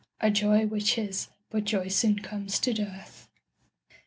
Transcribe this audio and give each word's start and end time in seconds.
A 0.19 0.31
joy 0.31 0.65
which 0.65 0.97
is 0.97 1.27
but 1.51 1.65
joy 1.65 1.87
soon 1.87 2.17
comes 2.17 2.57
to 2.61 2.73
dearth. 2.73 3.29